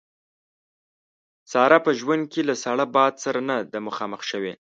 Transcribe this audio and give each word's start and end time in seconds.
ساره 1.51 1.77
په 1.85 1.91
ژوند 1.99 2.23
کې 2.31 2.41
له 2.49 2.55
ساړه 2.63 2.85
باد 2.95 3.13
سره 3.25 3.39
نه 3.49 3.55
ده 3.71 3.79
مخامخ 3.87 4.21
شوې. 4.31 4.53